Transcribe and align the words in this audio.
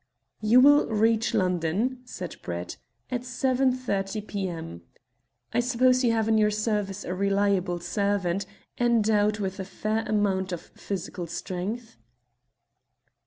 "You 0.41 0.59
will 0.61 0.87
reach 0.87 1.35
London," 1.35 2.01
said 2.05 2.37
Brett, 2.41 2.77
"at 3.11 3.21
7.30 3.21 4.25
p.m. 4.25 4.81
I 5.53 5.59
suppose 5.59 6.03
you 6.03 6.11
have 6.11 6.27
in 6.27 6.39
your 6.39 6.49
service 6.49 7.03
a 7.05 7.13
reliable 7.13 7.79
servant, 7.79 8.47
endowed 8.79 9.37
with 9.37 9.59
a 9.59 9.63
fair 9.63 10.03
amount 10.07 10.51
of 10.53 10.61
physical 10.73 11.27
strength?" 11.27 11.97